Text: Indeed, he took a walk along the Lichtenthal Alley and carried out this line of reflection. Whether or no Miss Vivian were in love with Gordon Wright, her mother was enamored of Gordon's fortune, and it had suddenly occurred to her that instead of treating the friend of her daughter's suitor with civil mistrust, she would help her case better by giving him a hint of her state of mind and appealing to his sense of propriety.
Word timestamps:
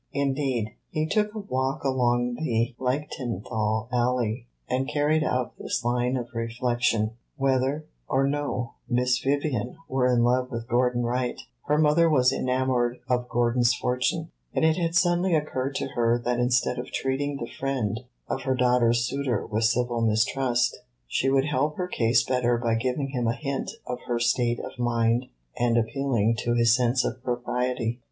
Indeed, 0.13 0.73
he 0.89 1.05
took 1.05 1.35
a 1.35 1.41
walk 1.41 1.83
along 1.83 2.33
the 2.39 2.73
Lichtenthal 2.79 3.87
Alley 3.91 4.47
and 4.67 4.87
carried 4.89 5.23
out 5.23 5.55
this 5.59 5.85
line 5.85 6.17
of 6.17 6.33
reflection. 6.33 7.11
Whether 7.37 7.85
or 8.09 8.27
no 8.27 8.71
Miss 8.89 9.19
Vivian 9.19 9.77
were 9.87 10.07
in 10.07 10.23
love 10.23 10.49
with 10.49 10.67
Gordon 10.67 11.03
Wright, 11.03 11.39
her 11.67 11.77
mother 11.77 12.09
was 12.09 12.33
enamored 12.33 12.97
of 13.07 13.29
Gordon's 13.29 13.75
fortune, 13.75 14.31
and 14.55 14.65
it 14.65 14.75
had 14.75 14.95
suddenly 14.95 15.35
occurred 15.35 15.75
to 15.75 15.89
her 15.89 16.19
that 16.25 16.39
instead 16.39 16.79
of 16.79 16.91
treating 16.91 17.37
the 17.37 17.45
friend 17.59 18.01
of 18.27 18.41
her 18.41 18.55
daughter's 18.55 19.05
suitor 19.05 19.45
with 19.45 19.65
civil 19.65 20.01
mistrust, 20.01 20.79
she 21.05 21.29
would 21.29 21.45
help 21.45 21.77
her 21.77 21.87
case 21.87 22.23
better 22.23 22.57
by 22.57 22.73
giving 22.73 23.09
him 23.09 23.27
a 23.27 23.35
hint 23.35 23.69
of 23.85 23.99
her 24.07 24.17
state 24.19 24.59
of 24.61 24.79
mind 24.79 25.27
and 25.59 25.77
appealing 25.77 26.35
to 26.39 26.55
his 26.55 26.75
sense 26.75 27.05
of 27.05 27.23
propriety. 27.23 27.99